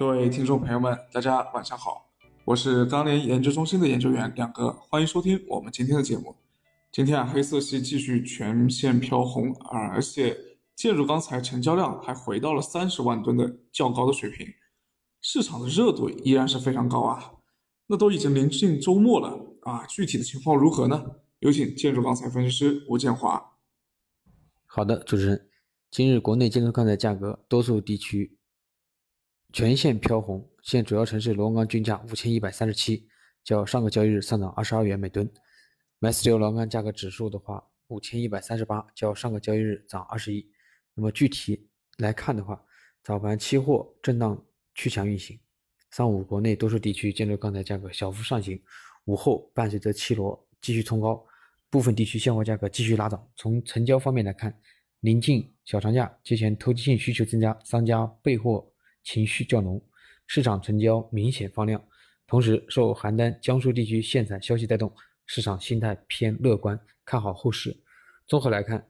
[0.00, 2.10] 各位听众朋友们，大家晚上好，
[2.46, 6.34] 我是钢联研究中心的研究员亮哥，欢迎收听我们今天的节目。
[6.90, 10.34] 今天啊，黑色系继续全线飘红，而且
[10.74, 14.46] 建筑钢材成交量还回到了三十万吨的较高的水平，
[15.20, 17.32] 市场的热度依然是非常高啊。
[17.86, 21.04] 那都已经临近周末了啊，具体的情况如何呢？
[21.40, 23.52] 有请建筑钢材分析师吴建华。
[24.64, 25.50] 好的，主持人，
[25.90, 28.38] 今日国内建筑钢材价格多数地区。
[29.52, 33.08] 全线飘红，现主要城市螺纹钢均价五千一百三十七，
[33.42, 35.28] 较上个交易日上涨二十二元每吨。
[35.98, 40.48] MS 六螺纹钢价格指数的话，五千一百三十八，较上个交易日涨二十一。
[40.94, 41.68] 那么具体
[41.98, 42.62] 来看的话，
[43.02, 44.40] 早盘期货震荡
[44.76, 45.36] 趋强运行，
[45.90, 48.62] 上午国内多数地区建筑钢材价格小幅上行，
[49.06, 51.26] 午后伴随着期螺继续冲高，
[51.70, 53.28] 部分地区现货价格继续拉涨。
[53.34, 54.56] 从成交方面来看，
[55.00, 58.64] 临近小长假，节前投机性需求增加，商家备货。
[59.02, 59.82] 情绪较浓，
[60.26, 61.82] 市场成交明显放量，
[62.26, 64.92] 同时受邯郸、江苏地区限产消息带动，
[65.26, 67.76] 市场心态偏乐观，看好后市。
[68.26, 68.88] 综合来看，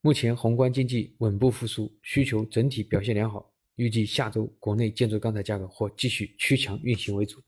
[0.00, 7.42] 目前宏观经济稳步复苏，需求整体表现良好，预计下周国内建筑钢材价格或继续趋强运行为主。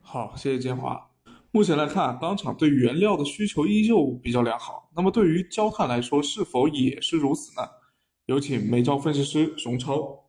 [0.00, 1.10] 好，谢谢建华。
[1.52, 7.68] 目前来看，钢厂对原料的需求依旧比较良好，那么对于焦炭来说，是否也是如此呢？
[8.26, 10.21] 有请煤焦分析师熊超。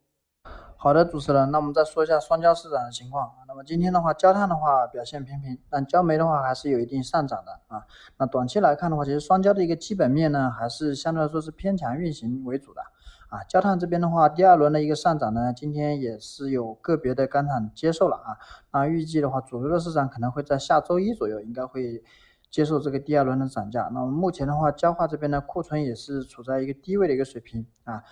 [0.84, 3.32] 好的，主持人，那我们再说一下双焦市场的情况。
[3.48, 7.86] 那么今天的话，焦炭的话表现平平，但焦煤的话还是有一定上涨的啊。
[8.18, 12.82] 那短期来看的话，其实双焦的一个基本面呢，还是相对来说是偏强运行为主的
[13.30, 13.42] 啊。
[13.46, 18.36] 焦炭这边的话，第二轮的一个上涨呢，今天也是有个别的钢厂接受了啊。
[18.74, 22.04] 那预计的话，主流的市场可能会在下周一左右应该会
[22.52, 23.90] 接受这个第二轮的涨价。
[23.94, 28.04] 那么目前的话，焦化这边的库存也是处在一个低位的一个水平啊。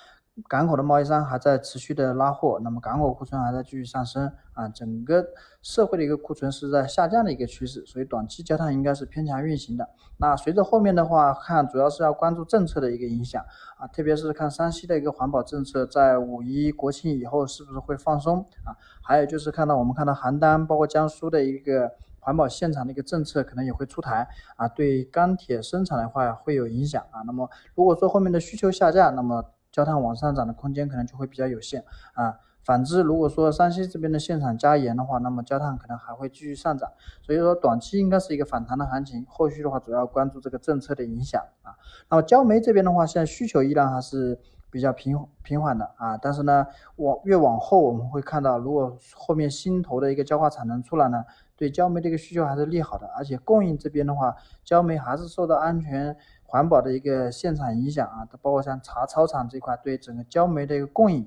[0.47, 5.23] 港口的贸易商还在持续的拉货，那么港口库存还在继续上升啊，整个
[5.61, 9.89] 社会的一个库存是在下降的一个趋势，所以短期焦炭应该是偏强运行的。
[10.17, 13.43] 那随着后面的话看，主要是要关注政策的一个影响
[13.77, 18.71] 啊，特别是看山西的一个环保政策在五一国庆以后是不是会放松啊？
[19.03, 27.21] 还有就是看到我们看到邯郸包括江苏的一个环保现场的一个政策可能也会出台啊，对钢铁生产的话会有影响啊。
[27.25, 31.83] 那么如果说后面的需求下降，那么焦炭往上涨的空间可能就会比较有限
[32.13, 32.39] 啊。
[32.63, 36.91] 反之，如果说山西这边的限产加严的话，那么焦炭可能还会继续上涨。
[37.23, 39.25] 所以说，短期应该是一个反弹的行情。
[39.27, 41.73] 后续的话，主要关注这个政策的影响啊。
[42.07, 44.39] 那么焦煤这边的话，现在需求依然还是
[44.69, 46.15] 比较平平缓的啊。
[46.17, 46.67] 但是呢，
[46.97, 51.25] 往越往后我们会看到，如果后面新投的一个焦化产能出来呢，
[51.61, 53.05] 对焦煤的一个需求还是利好的。
[53.15, 56.17] 而且供应这边的话，焦煤还是受到安全。
[56.43, 61.25] 环保的一个现场影响啊，它包括像茶草厂这块，对整个焦煤的一个供应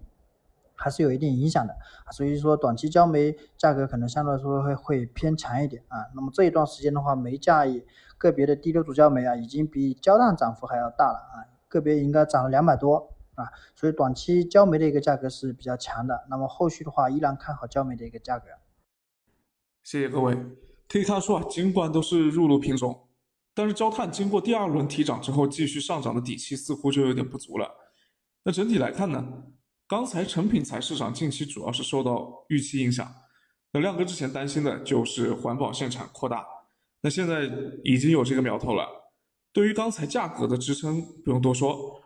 [0.75, 1.75] 还是有一定影响的
[2.13, 6.05] 所以说短期焦煤价格可能相对来说会会偏强一点啊。
[6.15, 7.83] 那么这一段时间的话，煤价也
[8.19, 13.49] 个别的低流主焦煤啊，已经比焦炭涨幅还要大了啊，个别应该涨了两百多啊。
[13.75, 16.27] 所以短期焦煤的一个价格是比较强的。
[16.29, 18.49] 那么后续的话，依然看好焦煤的一个价格。
[19.85, 20.35] 谢谢各位。
[20.89, 23.09] 可以看出啊，尽管都是入炉品种。
[23.53, 27.71] 但是焦炭经过第二轮提涨之后，继续上涨的底气似乎就有点不足了。
[28.45, 29.45] 那整体来看呢，
[29.87, 33.07] 钢材成品材市场近期主要是受到预期影响。
[33.73, 36.47] 那亮哥之前担心的就是环保限产扩大，
[37.03, 37.51] 那现在
[37.83, 38.89] 已经有这个苗头了。
[39.53, 42.01] 对于钢材价格的支撑不用多说，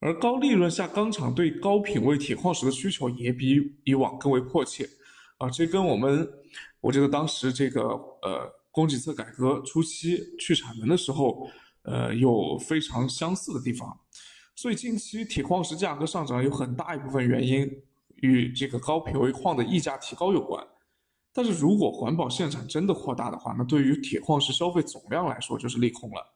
[0.00, 4.88] 而高利润下钢厂对高品位铁矿石的需求也比以往更为迫切
[5.38, 6.28] 啊，这跟我们
[6.84, 7.82] 我觉得当时这个
[8.22, 8.52] 呃。
[8.76, 11.48] 供给侧改革初期去产能的时候，
[11.82, 13.96] 呃，有非常相似的地方，
[14.56, 17.70] 所以近期铁矿石价格上涨有很大一部分原因
[18.16, 20.60] 与这个高品位矿的溢价提高有关。
[21.32, 26.34] 但是如果环保限产真的扩大的话，那对于铁矿石消费总量来说就是利空了。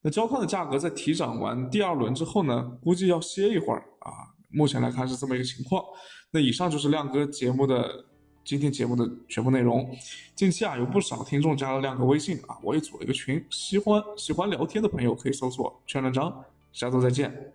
[0.00, 4.12] 那焦炭的价格在提涨完第二轮之后呢，估计要歇一会儿啊。
[4.48, 5.82] 目前来看是这么一个情况。
[6.30, 8.04] 那以上就是亮哥节目的。
[8.48, 9.94] 今天节目的全部内容，
[10.34, 16.34] 近期啊有不少听众加了亮哥微信啊，我也组了一个群，喜欢喜欢聊天的朋友可以搜索“圈文章”，
[16.72, 17.52] 下周再见。